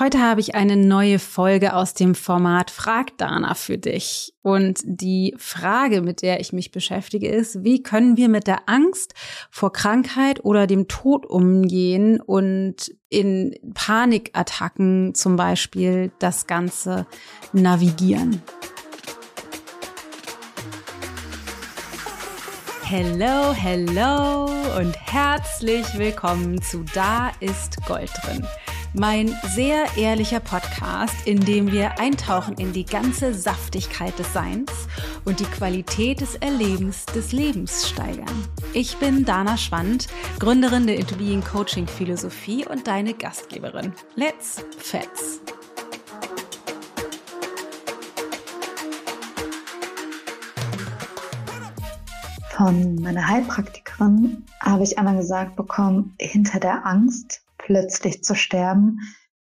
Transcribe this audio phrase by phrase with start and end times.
[0.00, 4.32] Heute habe ich eine neue Folge aus dem Format Frag Dana für dich.
[4.40, 9.12] Und die Frage, mit der ich mich beschäftige, ist, wie können wir mit der Angst
[9.50, 12.76] vor Krankheit oder dem Tod umgehen und
[13.10, 17.06] in Panikattacken zum Beispiel das Ganze
[17.52, 18.40] navigieren?
[22.84, 24.46] Hello, hello
[24.78, 28.46] und herzlich willkommen zu Da ist Gold drin
[28.94, 34.70] mein sehr ehrlicher Podcast, in dem wir eintauchen in die ganze Saftigkeit des Seins
[35.24, 38.48] und die Qualität des Erlebens des Lebens steigern.
[38.72, 40.08] Ich bin Dana Schwand,
[40.38, 43.92] Gründerin der Into Being Coaching Philosophie und deine Gastgeberin.
[44.16, 45.40] Let's Fets!
[52.56, 58.98] Von meiner Heilpraktikerin habe ich einmal gesagt bekommen, hinter der Angst plötzlich zu sterben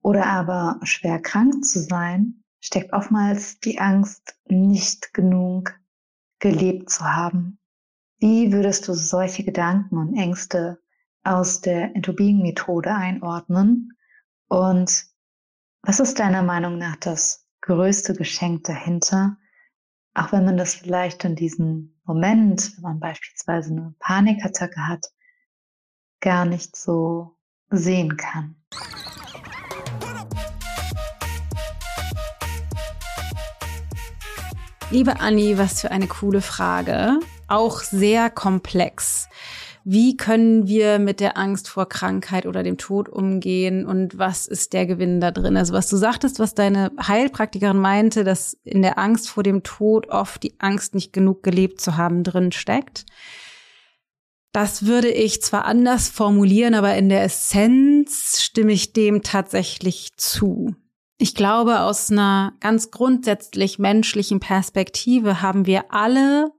[0.02, 5.80] oder aber schwer krank zu sein, steckt oftmals die Angst, nicht genug
[6.38, 7.58] gelebt zu haben.
[8.18, 10.78] Wie würdest du solche Gedanken und Ängste
[11.24, 13.96] aus der Entobing-Methode einordnen?
[14.46, 15.06] Und
[15.80, 19.38] was ist deiner Meinung nach das größte Geschenk dahinter?
[20.12, 25.06] Auch wenn man das vielleicht in diesem Moment, wenn man beispielsweise eine Panikattacke hat,
[26.20, 27.38] gar nicht so
[27.72, 28.54] sehen kann.
[34.90, 37.18] Liebe Anni, was für eine coole Frage.
[37.48, 39.28] Auch sehr komplex.
[39.84, 44.74] Wie können wir mit der Angst vor Krankheit oder dem Tod umgehen und was ist
[44.74, 45.56] der Gewinn da drin?
[45.56, 50.08] Also was du sagtest, was deine Heilpraktikerin meinte, dass in der Angst vor dem Tod
[50.08, 53.06] oft die Angst, nicht genug gelebt zu haben, drin steckt.
[54.52, 60.76] Das würde ich zwar anders formulieren, aber in der Essenz stimme ich dem tatsächlich zu.
[61.16, 66.50] Ich glaube, aus einer ganz grundsätzlich menschlichen Perspektive haben wir alle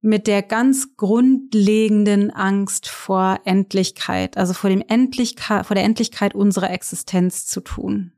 [0.00, 6.70] mit der ganz grundlegenden Angst vor Endlichkeit, also vor dem Endlichkeit, vor der Endlichkeit unserer
[6.70, 8.12] Existenz zu tun.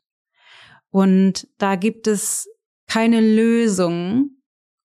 [0.89, 2.49] Und da gibt es
[2.87, 4.31] keine Lösung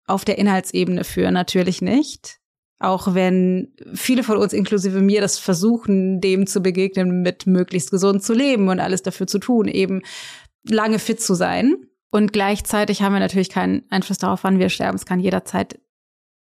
[0.05, 2.38] auf der Inhaltsebene für, natürlich nicht.
[2.79, 8.23] Auch wenn viele von uns, inklusive mir, das versuchen, dem zu begegnen, mit möglichst gesund
[8.23, 10.01] zu leben und alles dafür zu tun, eben
[10.63, 11.75] lange fit zu sein.
[12.09, 14.95] Und gleichzeitig haben wir natürlich keinen Einfluss darauf, wann wir sterben.
[14.95, 15.79] Es kann jederzeit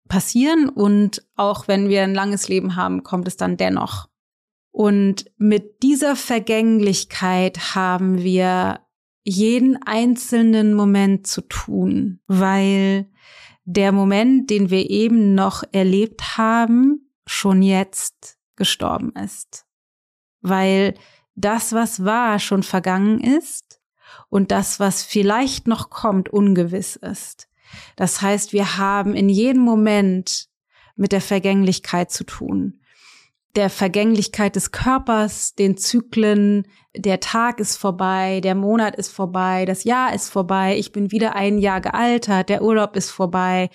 [0.08, 0.68] passieren.
[0.68, 4.08] Und auch wenn wir ein langes Leben haben, kommt es dann dennoch.
[4.70, 8.80] Und mit dieser Vergänglichkeit haben wir
[9.24, 13.10] jeden einzelnen Moment zu tun, weil
[13.70, 19.66] der Moment, den wir eben noch erlebt haben, schon jetzt gestorben ist.
[20.40, 20.94] Weil
[21.34, 23.82] das, was war, schon vergangen ist
[24.30, 27.50] und das, was vielleicht noch kommt, ungewiss ist.
[27.94, 30.48] Das heißt, wir haben in jedem Moment
[30.96, 32.80] mit der Vergänglichkeit zu tun
[33.56, 36.66] der Vergänglichkeit des Körpers, den Zyklen,
[36.96, 41.34] der Tag ist vorbei, der Monat ist vorbei, das Jahr ist vorbei, ich bin wieder
[41.34, 43.70] ein Jahr gealtert, der Urlaub ist vorbei,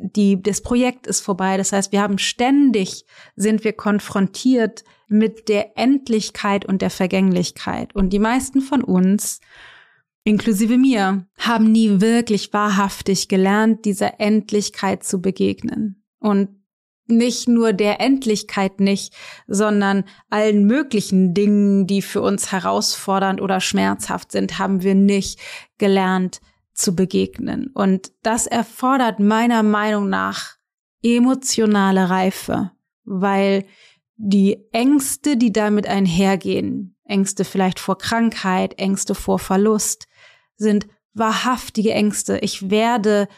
[0.00, 1.56] die, das Projekt ist vorbei.
[1.56, 3.04] Das heißt, wir haben ständig,
[3.36, 7.94] sind wir konfrontiert mit der Endlichkeit und der Vergänglichkeit.
[7.94, 9.40] Und die meisten von uns,
[10.24, 16.02] inklusive mir, haben nie wirklich wahrhaftig gelernt, dieser Endlichkeit zu begegnen.
[16.18, 16.63] Und
[17.06, 19.14] nicht nur der Endlichkeit nicht,
[19.46, 25.38] sondern allen möglichen Dingen, die für uns herausfordernd oder schmerzhaft sind, haben wir nicht
[25.78, 26.40] gelernt
[26.72, 27.70] zu begegnen.
[27.74, 30.56] Und das erfordert meiner Meinung nach
[31.02, 32.72] emotionale Reife,
[33.04, 33.66] weil
[34.16, 40.06] die Ängste, die damit einhergehen, Ängste vielleicht vor Krankheit, Ängste vor Verlust,
[40.56, 42.38] sind wahrhaftige Ängste.
[42.38, 43.28] Ich werde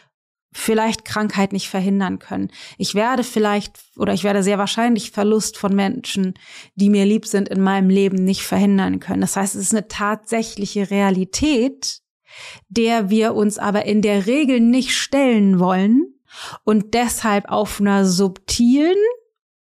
[0.51, 2.49] vielleicht Krankheit nicht verhindern können.
[2.77, 6.33] Ich werde vielleicht oder ich werde sehr wahrscheinlich Verlust von Menschen,
[6.75, 9.21] die mir lieb sind, in meinem Leben nicht verhindern können.
[9.21, 12.01] Das heißt, es ist eine tatsächliche Realität,
[12.69, 16.13] der wir uns aber in der Regel nicht stellen wollen
[16.63, 18.97] und deshalb auf einer subtilen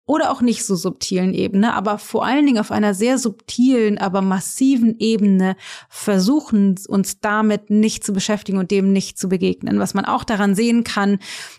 [0.04, 4.20] oder auch nicht so subtilen Ebene, aber vor allen Dingen auf einer sehr subtilen, aber
[4.20, 5.56] massiven Ebene
[5.88, 9.78] versuchen, uns damit nicht zu beschäftigen und dem nicht zu begegnen.
[9.78, 11.18] Was man auch daran sehen kann,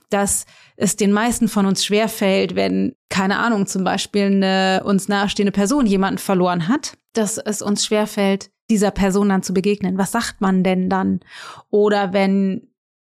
[0.09, 0.45] dass
[0.75, 5.85] es den meisten von uns schwerfällt, wenn, keine Ahnung, zum Beispiel eine uns nahestehende Person
[5.85, 9.97] jemanden verloren hat, dass es uns schwerfällt, dieser Person dann zu begegnen.
[9.97, 11.21] Was sagt man denn dann?
[11.69, 12.72] Oder wenn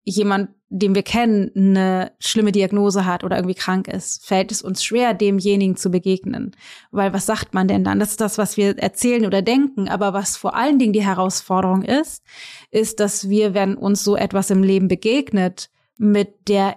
[0.03, 4.83] jemand, den wir kennen, eine schlimme Diagnose hat oder irgendwie krank ist, fällt es uns
[4.83, 6.55] schwer, demjenigen zu begegnen.
[6.91, 8.00] Weil was sagt man denn dann?
[8.00, 9.88] Das ist das, was wir erzählen oder denken.
[9.88, 12.23] Aber was vor allen Dingen die Herausforderung ist,
[12.71, 16.75] ist, dass wir, wenn uns so etwas im Leben begegnet, mit der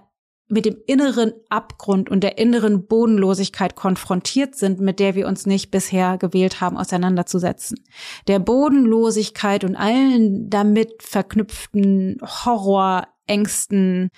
[0.48, 5.70] mit dem inneren Abgrund und der inneren Bodenlosigkeit konfrontiert sind, mit der wir uns nicht
[5.72, 7.80] bisher gewählt haben, auseinanderzusetzen.
[8.28, 14.10] Der Bodenlosigkeit und allen damit verknüpften Horror, Ängsten,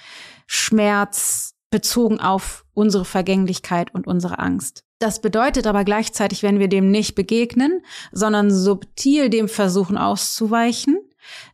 [0.46, 4.84] Schmerz bezogen auf unsere Vergänglichkeit und unsere Angst.
[4.99, 10.99] Das bedeutet aber gleichzeitig, wenn wir dem nicht begegnen, sondern subtil dem versuchen auszuweichen,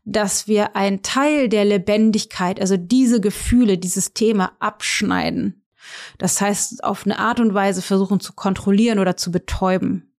[0.05, 5.63] dass wir einen Teil der Lebendigkeit, also diese Gefühle, dieses Thema abschneiden.
[6.17, 10.15] Das heißt, auf eine Art und Weise versuchen zu kontrollieren oder zu betäuben.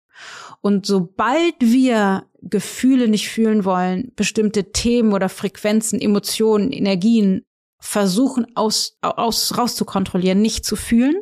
[0.65, 7.45] Und sobald wir Gefühle nicht fühlen wollen, bestimmte Themen oder Frequenzen, Emotionen, Energien
[7.79, 11.17] versuchen aus, aus rauszukontrollieren, nicht zu fühlen,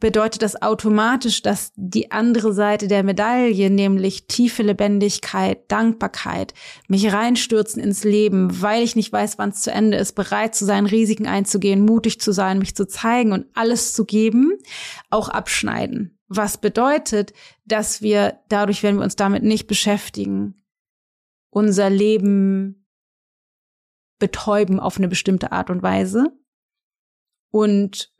[0.00, 6.54] bedeutet das automatisch, dass die andere Seite der Medaille, nämlich tiefe Lebendigkeit, Dankbarkeit,
[6.86, 10.64] mich reinstürzen ins Leben, weil ich nicht weiß, wann es zu Ende ist, bereit zu
[10.64, 14.52] sein, Risiken einzugehen, mutig zu sein, mich zu zeigen und alles zu geben,
[15.10, 16.18] auch abschneiden.
[16.28, 17.32] Was bedeutet,
[17.64, 20.62] dass wir dadurch, wenn wir uns damit nicht beschäftigen,
[21.50, 22.86] unser Leben
[24.18, 26.26] betäuben auf eine bestimmte Art und Weise
[27.50, 28.12] und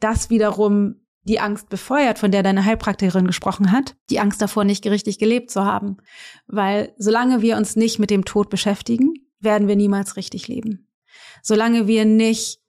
[0.00, 4.86] das wiederum die Angst befeuert, von der deine Heilpraktikerin gesprochen hat, die Angst davor, nicht
[4.86, 5.98] richtig gelebt zu haben.
[6.46, 10.88] Weil solange wir uns nicht mit dem Tod beschäftigen, werden wir niemals richtig leben.
[11.42, 12.60] Solange wir nicht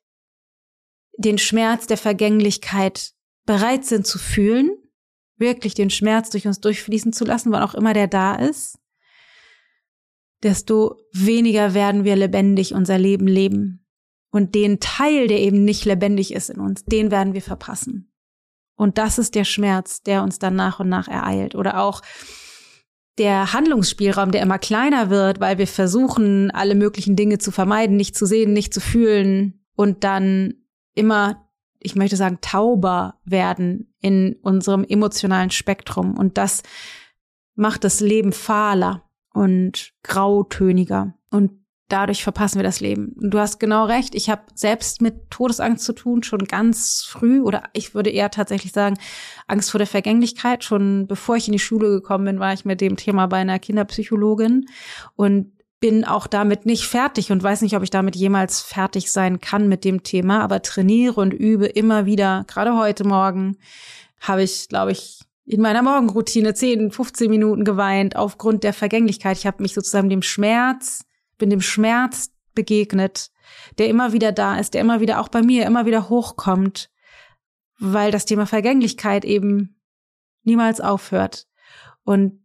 [1.17, 3.13] den Schmerz der Vergänglichkeit
[3.45, 4.71] bereit sind zu fühlen,
[5.37, 8.77] wirklich den Schmerz durch uns durchfließen zu lassen, wann auch immer der da ist,
[10.43, 13.85] desto weniger werden wir lebendig unser Leben leben.
[14.31, 18.11] Und den Teil, der eben nicht lebendig ist in uns, den werden wir verpassen.
[18.75, 21.55] Und das ist der Schmerz, der uns dann nach und nach ereilt.
[21.55, 22.01] Oder auch
[23.17, 28.15] der Handlungsspielraum, der immer kleiner wird, weil wir versuchen, alle möglichen Dinge zu vermeiden, nicht
[28.15, 30.53] zu sehen, nicht zu fühlen und dann
[30.95, 31.49] immer,
[31.79, 36.17] ich möchte sagen, tauber werden in unserem emotionalen Spektrum.
[36.17, 36.63] Und das
[37.55, 39.03] macht das Leben fahler
[39.33, 41.13] und grautöniger.
[41.29, 41.58] Und
[41.89, 43.13] dadurch verpassen wir das Leben.
[43.17, 44.15] Du hast genau recht.
[44.15, 48.71] Ich habe selbst mit Todesangst zu tun, schon ganz früh oder ich würde eher tatsächlich
[48.71, 48.97] sagen,
[49.47, 50.63] Angst vor der Vergänglichkeit.
[50.63, 53.59] Schon bevor ich in die Schule gekommen bin, war ich mit dem Thema bei einer
[53.59, 54.65] Kinderpsychologin
[55.15, 59.39] und bin auch damit nicht fertig und weiß nicht, ob ich damit jemals fertig sein
[59.39, 62.43] kann mit dem Thema, aber trainiere und übe immer wieder.
[62.47, 63.57] Gerade heute Morgen
[64.19, 69.37] habe ich, glaube ich, in meiner Morgenroutine 10, 15 Minuten geweint aufgrund der Vergänglichkeit.
[69.37, 71.05] Ich habe mich sozusagen dem Schmerz
[71.39, 73.31] bin dem Schmerz begegnet,
[73.79, 76.91] der immer wieder da ist, der immer wieder auch bei mir immer wieder hochkommt,
[77.79, 79.81] weil das Thema Vergänglichkeit eben
[80.43, 81.47] niemals aufhört.
[82.03, 82.41] Und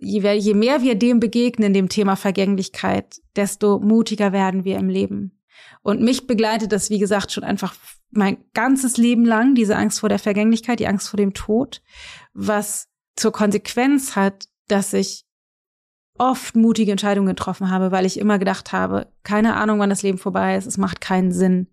[0.00, 5.42] je, mehr wir dem begegnen, dem Thema Vergänglichkeit, desto mutiger werden wir im Leben.
[5.82, 7.74] Und mich begleitet das, wie gesagt, schon einfach
[8.10, 11.82] mein ganzes Leben lang, diese Angst vor der Vergänglichkeit, die Angst vor dem Tod,
[12.32, 15.25] was zur Konsequenz hat, dass ich
[16.18, 20.18] oft mutige Entscheidungen getroffen habe, weil ich immer gedacht habe, keine Ahnung, wann das Leben
[20.18, 21.68] vorbei ist, es macht keinen Sinn,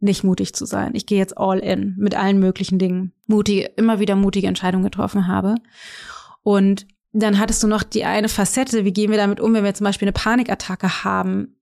[0.00, 0.92] nicht mutig zu sein.
[0.94, 3.12] Ich gehe jetzt all in mit allen möglichen Dingen.
[3.26, 5.54] Mutige, immer wieder mutige Entscheidungen getroffen habe.
[6.42, 9.74] Und dann hattest du noch die eine Facette, wie gehen wir damit um, wenn wir
[9.74, 11.56] zum Beispiel eine Panikattacke haben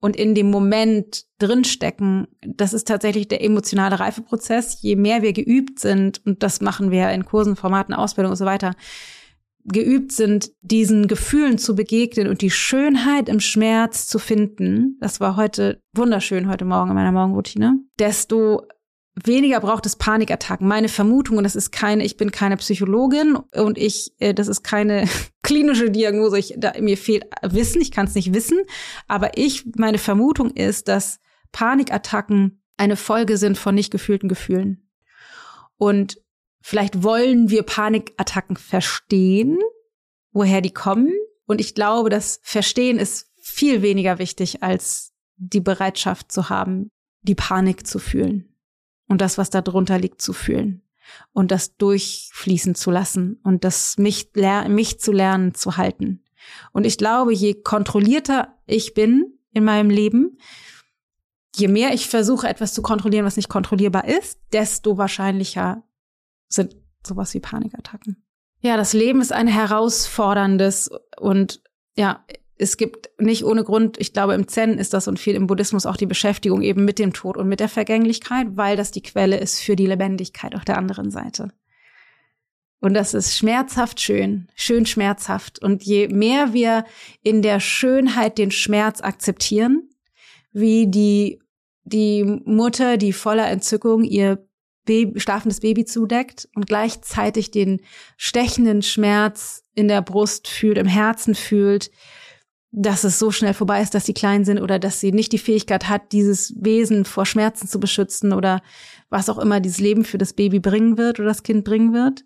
[0.00, 2.26] und in dem Moment drinstecken.
[2.44, 4.82] Das ist tatsächlich der emotionale Reifeprozess.
[4.82, 8.46] Je mehr wir geübt sind, und das machen wir in Kursen, Formaten, Ausbildung und so
[8.46, 8.74] weiter,
[9.72, 15.36] geübt sind, diesen Gefühlen zu begegnen und die Schönheit im Schmerz zu finden, das war
[15.36, 18.66] heute wunderschön heute Morgen in meiner Morgenroutine, desto
[19.14, 20.66] weniger braucht es Panikattacken.
[20.66, 24.62] Meine Vermutung, und das ist keine, ich bin keine Psychologin und ich, äh, das ist
[24.62, 25.08] keine
[25.42, 28.58] klinische Diagnose, ich, da, mir fehlt Wissen, ich kann es nicht wissen,
[29.08, 31.18] aber ich, meine Vermutung ist, dass
[31.52, 34.88] Panikattacken eine Folge sind von nicht gefühlten Gefühlen.
[35.76, 36.18] Und
[36.60, 39.58] Vielleicht wollen wir Panikattacken verstehen,
[40.32, 41.12] woher die kommen.
[41.46, 46.90] Und ich glaube, das Verstehen ist viel weniger wichtig als die Bereitschaft zu haben,
[47.22, 48.54] die Panik zu fühlen
[49.08, 50.82] und das, was da drunter liegt, zu fühlen
[51.32, 54.30] und das durchfließen zu lassen und das mich,
[54.68, 56.24] mich zu lernen zu halten.
[56.72, 60.38] Und ich glaube, je kontrollierter ich bin in meinem Leben,
[61.56, 65.82] je mehr ich versuche, etwas zu kontrollieren, was nicht kontrollierbar ist, desto wahrscheinlicher
[66.50, 66.76] sind
[67.06, 68.22] sowas wie Panikattacken.
[68.60, 71.62] Ja, das Leben ist ein herausforderndes und
[71.96, 72.24] ja,
[72.58, 75.86] es gibt nicht ohne Grund, ich glaube, im Zen ist das und viel im Buddhismus
[75.86, 79.38] auch die Beschäftigung eben mit dem Tod und mit der Vergänglichkeit, weil das die Quelle
[79.38, 81.52] ist für die Lebendigkeit auf der anderen Seite.
[82.80, 85.62] Und das ist schmerzhaft schön, schön schmerzhaft.
[85.62, 86.84] Und je mehr wir
[87.22, 89.90] in der Schönheit den Schmerz akzeptieren,
[90.52, 91.40] wie die,
[91.84, 94.46] die Mutter, die voller Entzückung ihr
[94.84, 97.80] Baby, schlafendes Baby zudeckt und gleichzeitig den
[98.16, 101.90] stechenden Schmerz in der Brust fühlt, im Herzen fühlt,
[102.72, 105.38] dass es so schnell vorbei ist, dass sie klein sind oder dass sie nicht die
[105.38, 108.62] Fähigkeit hat, dieses Wesen vor Schmerzen zu beschützen oder
[109.08, 112.22] was auch immer dieses Leben für das Baby bringen wird oder das Kind bringen wird.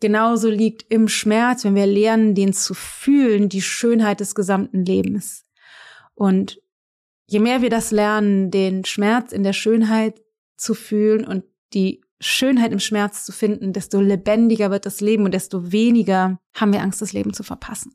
[0.00, 5.44] Genauso liegt im Schmerz, wenn wir lernen, den zu fühlen, die Schönheit des gesamten Lebens.
[6.14, 6.60] Und
[7.26, 10.20] je mehr wir das lernen, den Schmerz in der Schönheit
[10.56, 15.32] zu fühlen und die Schönheit im Schmerz zu finden, desto lebendiger wird das Leben und
[15.32, 17.94] desto weniger haben wir Angst, das Leben zu verpassen.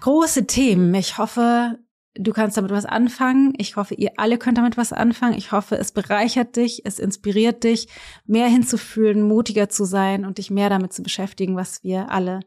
[0.00, 0.94] Große Themen.
[0.94, 1.78] Ich hoffe,
[2.14, 3.52] du kannst damit was anfangen.
[3.56, 5.36] Ich hoffe, ihr alle könnt damit was anfangen.
[5.36, 7.88] Ich hoffe, es bereichert dich, es inspiriert dich,
[8.26, 12.40] mehr hinzufühlen, mutiger zu sein und dich mehr damit zu beschäftigen, was wir alle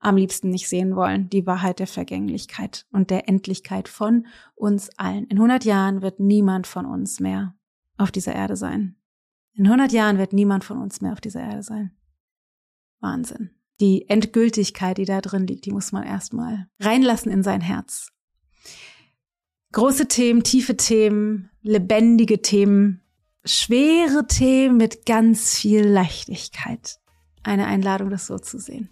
[0.00, 5.26] am liebsten nicht sehen wollen, die Wahrheit der Vergänglichkeit und der Endlichkeit von uns allen.
[5.26, 7.54] In 100 Jahren wird niemand von uns mehr
[7.98, 8.96] auf dieser Erde sein.
[9.54, 11.90] In 100 Jahren wird niemand von uns mehr auf dieser Erde sein.
[13.00, 18.12] Wahnsinn die Endgültigkeit, die da drin liegt, die muss man erstmal reinlassen in sein Herz.
[19.72, 23.02] Große Themen, tiefe Themen, lebendige Themen,
[23.44, 26.98] schwere Themen mit ganz viel Leichtigkeit.
[27.42, 28.90] Eine Einladung, das so zu sehen.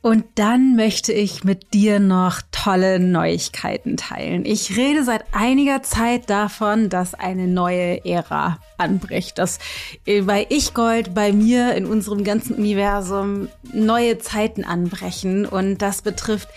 [0.00, 4.44] Und dann möchte ich mit dir noch tolle Neuigkeiten teilen.
[4.44, 9.58] Ich rede seit einiger Zeit davon, dass eine neue Ära anbricht, dass
[10.06, 16.02] äh, bei Ich Gold, bei mir in unserem ganzen Universum neue Zeiten anbrechen und das
[16.02, 16.48] betrifft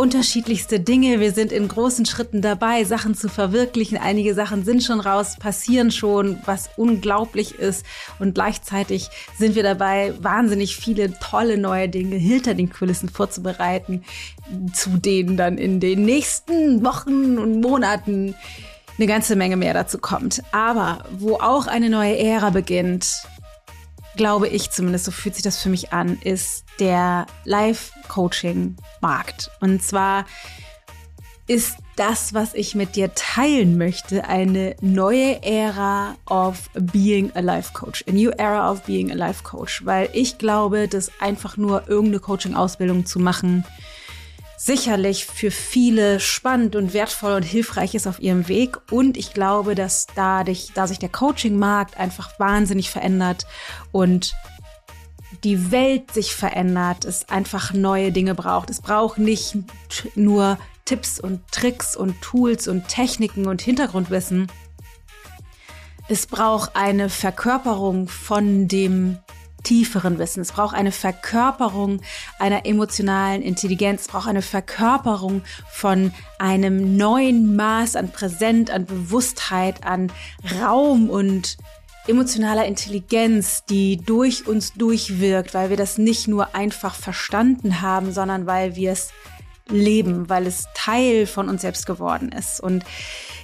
[0.00, 1.20] unterschiedlichste Dinge.
[1.20, 3.98] Wir sind in großen Schritten dabei, Sachen zu verwirklichen.
[3.98, 7.84] Einige Sachen sind schon raus, passieren schon, was unglaublich ist
[8.18, 14.02] und gleichzeitig sind wir dabei, wahnsinnig viele tolle neue Dinge hinter den Kulissen vorzubereiten,
[14.72, 18.34] zu denen dann in den nächsten Wochen und Monaten
[18.96, 20.42] eine ganze Menge mehr dazu kommt.
[20.50, 23.22] Aber wo auch eine neue Ära beginnt,
[24.20, 29.50] glaube ich zumindest, so fühlt sich das für mich an, ist der Live-Coaching-Markt.
[29.60, 30.26] Und zwar
[31.46, 37.72] ist das, was ich mit dir teilen möchte, eine neue Ära of being a life
[37.72, 38.04] coach.
[38.06, 39.86] A new era of being a life coach.
[39.86, 43.64] Weil ich glaube, dass einfach nur irgendeine Coaching-Ausbildung zu machen,
[44.62, 48.76] sicherlich für viele spannend und wertvoll und hilfreich ist auf ihrem Weg.
[48.92, 53.46] Und ich glaube, dass dadurch, da sich der Coaching-Markt einfach wahnsinnig verändert
[53.90, 54.34] und
[55.44, 58.68] die Welt sich verändert, es einfach neue Dinge braucht.
[58.68, 59.56] Es braucht nicht
[60.14, 64.48] nur Tipps und Tricks und Tools und Techniken und Hintergrundwissen.
[66.08, 69.16] Es braucht eine Verkörperung von dem
[69.62, 70.40] tieferen Wissen.
[70.40, 72.00] Es braucht eine Verkörperung
[72.38, 74.02] einer emotionalen Intelligenz.
[74.02, 80.10] Es braucht eine Verkörperung von einem neuen Maß an Präsent, an Bewusstheit, an
[80.60, 81.58] Raum und
[82.06, 88.46] emotionaler Intelligenz, die durch uns durchwirkt, weil wir das nicht nur einfach verstanden haben, sondern
[88.46, 89.10] weil wir es
[89.70, 92.60] leben, weil es Teil von uns selbst geworden ist.
[92.60, 92.84] Und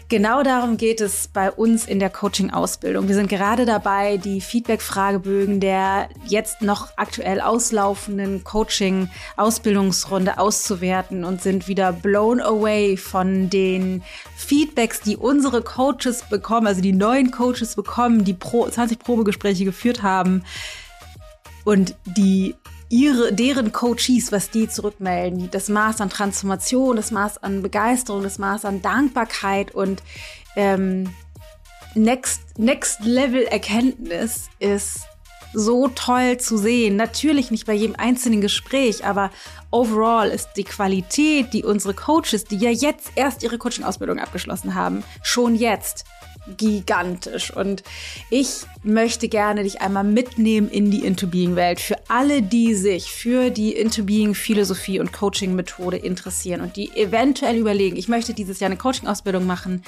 [0.09, 3.09] Genau darum geht es bei uns in der Coaching-Ausbildung.
[3.09, 11.67] Wir sind gerade dabei, die Feedback-Fragebögen der jetzt noch aktuell auslaufenden Coaching-Ausbildungsrunde auszuwerten und sind
[11.67, 14.05] wieder blown away von den
[14.37, 20.05] Feedbacks, die unsere Coaches bekommen, also die neuen Coaches bekommen, die Pro 20 Probegespräche geführt
[20.05, 20.45] haben
[21.65, 22.55] und die
[22.89, 28.39] ihre, deren Coaches, was die zurückmelden, das Maß an Transformation, das Maß an Begeisterung, das
[28.39, 30.03] Maß an Dankbarkeit und
[30.57, 31.11] ähm,
[31.95, 35.01] Next, Next Level Erkenntnis ist
[35.55, 36.97] so toll zu sehen.
[36.97, 39.31] Natürlich nicht bei jedem einzelnen Gespräch, aber
[39.71, 45.03] overall ist die Qualität, die unsere Coaches, die ja jetzt erst ihre Coaching-Ausbildung abgeschlossen haben,
[45.23, 46.05] schon jetzt
[46.57, 47.51] gigantisch.
[47.55, 47.83] Und
[48.31, 51.81] ich möchte gerne dich einmal mitnehmen in die Into Being Welt.
[51.81, 56.97] Für alle, die sich für die Into Being Philosophie und Coaching Methode interessieren und die
[56.97, 59.83] eventuell überlegen, ich möchte dieses Jahr eine Coaching Ausbildung machen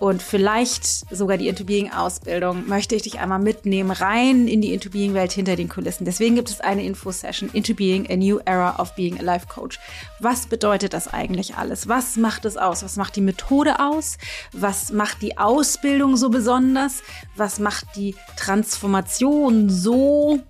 [0.00, 4.74] und vielleicht sogar die Into Being Ausbildung, möchte ich dich einmal mitnehmen rein in die
[4.74, 6.04] Into Being Welt hinter den Kulissen.
[6.04, 9.46] Deswegen gibt es eine Info Session Into Being a New Era of Being a Life
[9.46, 9.78] Coach.
[10.20, 11.88] Was bedeutet das eigentlich alles?
[11.88, 12.82] Was macht es aus?
[12.82, 14.18] Was macht die Methode aus?
[14.52, 17.02] Was macht die Ausbildung so besonders?
[17.36, 20.40] Was macht die Transformation so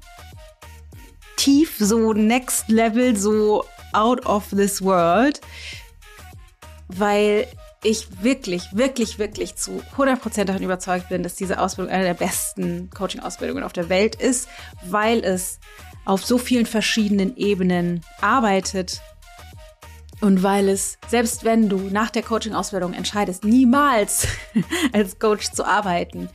[1.37, 5.41] tief, so next level, so out of this world.
[6.99, 7.47] weil
[7.85, 12.91] ich wirklich, wirklich, wirklich zu 100% davon überzeugt bin, dass diese Ausbildung eine der besten
[12.91, 14.49] Coaching-Ausbildungen auf der Welt ist,
[14.85, 15.59] weil es
[16.05, 19.01] auf so vielen verschiedenen Ebenen arbeitet
[20.23, 24.29] und weil es, selbst wenn du nach der Coaching-Ausbildung entscheidest, niemals
[24.93, 26.29] als Coach zu arbeiten,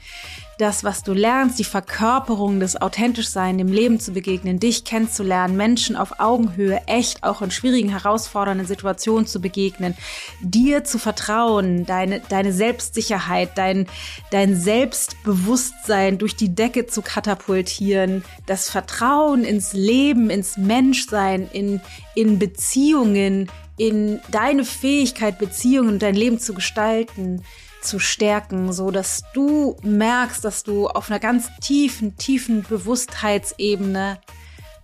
[0.58, 5.56] das, was du lernst, die Verkörperung des authentisch Sein, dem Leben zu begegnen, dich kennenzulernen,
[5.56, 9.96] Menschen auf Augenhöhe, echt auch in schwierigen, herausfordernden Situationen zu begegnen,
[10.42, 13.86] dir zu vertrauen, deine, deine Selbstsicherheit, dein,
[14.32, 21.82] dein Selbstbewusstsein durch die Decke zu katapultieren, das Vertrauen ins Leben, ins Menschsein, in,
[22.16, 27.44] in Beziehungen, in deine Fähigkeit, Beziehungen und dein Leben zu gestalten,
[27.82, 34.20] zu stärken, so dass du merkst, dass du auf einer ganz tiefen, tiefen Bewusstheitsebene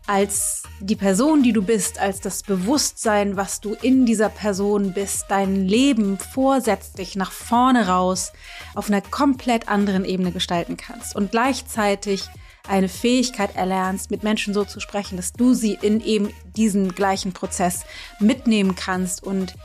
[0.05, 5.25] als die Person, die du bist, als das Bewusstsein, was du in dieser Person bist,
[5.29, 8.33] dein Leben vorsätzlich nach vorne raus
[8.75, 11.15] auf einer komplett anderen Ebene gestalten kannst.
[11.15, 12.29] Und gleichzeitig
[12.67, 17.33] eine Fähigkeit erlernst, mit Menschen so zu sprechen, dass du sie in eben diesen gleichen
[17.33, 17.83] Prozess
[18.19, 19.55] mitnehmen kannst und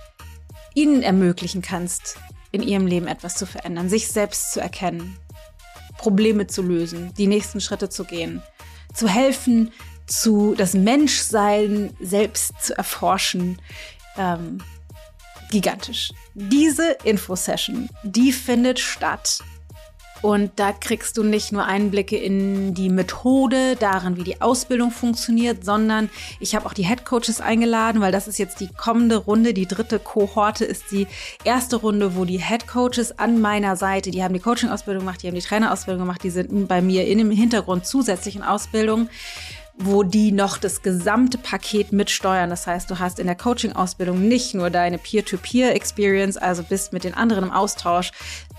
[0.75, 2.17] ihnen ermöglichen kannst,
[2.51, 5.17] in ihrem Leben etwas zu verändern, sich selbst zu erkennen,
[5.97, 8.43] Probleme zu lösen, die nächsten Schritte zu gehen,
[8.95, 9.73] zu helfen,
[10.07, 13.61] zu das Menschsein selbst zu erforschen.
[14.17, 14.59] Ähm,
[15.51, 16.13] gigantisch.
[16.35, 19.41] Diese Infosession, die findet statt
[20.23, 25.65] und da kriegst du nicht nur Einblicke in die Methode, darin, wie die Ausbildung funktioniert,
[25.65, 26.11] sondern
[26.41, 29.55] ich habe auch die Head Coaches eingeladen, weil das ist jetzt die kommende Runde.
[29.55, 31.07] Die dritte Kohorte ist die
[31.45, 35.29] erste Runde, wo die Head Coaches an meiner Seite, die haben die Coaching-Ausbildung gemacht, die
[35.29, 39.09] haben die Trainerausbildung gemacht, die sind bei mir in dem Hintergrund zusätzlichen Ausbildung
[39.79, 42.51] wo die noch das gesamte Paket mitsteuern.
[42.51, 47.15] Das heißt, du hast in der Coaching-Ausbildung nicht nur deine Peer-to-Peer-Experience, also bist mit den
[47.15, 48.11] anderen im Austausch,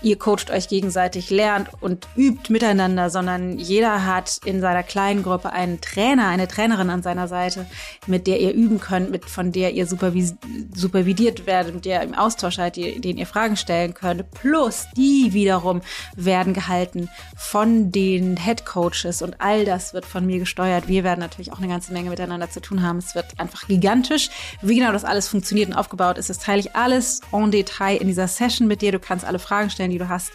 [0.02, 5.52] ihr coacht euch gegenseitig, lernt und übt miteinander, sondern jeder hat in seiner kleinen Gruppe
[5.52, 7.66] einen Trainer, eine Trainerin an seiner Seite,
[8.06, 10.36] mit der ihr üben könnt, mit von der ihr supervis
[10.74, 14.30] supervidiert werdet, mit der ihr im Austausch seid, den ihr Fragen stellen könnt.
[14.30, 15.82] Plus die wiederum
[16.16, 20.88] werden gehalten von den Head Coaches und all das wird von mir gesteuert.
[20.88, 22.98] Wir werden natürlich auch eine ganze Menge miteinander zu tun haben.
[22.98, 24.30] Es wird einfach gigantisch.
[24.62, 28.06] Wie genau das alles funktioniert und aufgebaut ist, das teile ich alles en Detail in
[28.06, 28.92] dieser Session mit dir.
[28.92, 30.30] Du kannst alle Fragen stellen, die du hast.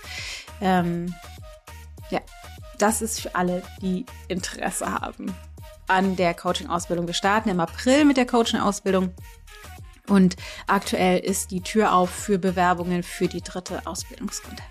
[0.60, 1.16] Ähm,
[2.10, 2.20] ja,
[2.78, 5.34] das ist für alle, die Interesse haben
[5.88, 7.08] an der Coaching-Ausbildung.
[7.08, 9.14] Wir starten im April mit der Coaching-Ausbildung.
[10.08, 10.36] Und
[10.68, 14.62] aktuell ist die Tür auf für Bewerbungen für die dritte Ausbildungsrunde.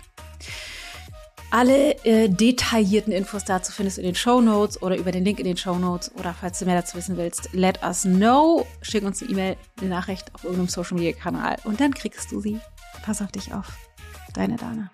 [1.51, 5.39] Alle äh, detaillierten Infos dazu findest du in den Show Notes oder über den Link
[5.39, 6.11] in den Show Notes.
[6.15, 8.65] Oder falls du mehr dazu wissen willst, let us know.
[8.81, 12.41] Schick uns eine E-Mail, eine Nachricht auf irgendeinem Social Media Kanal und dann kriegst du
[12.41, 12.59] sie.
[13.03, 13.77] Pass auf dich auf.
[14.33, 14.91] Deine Dana.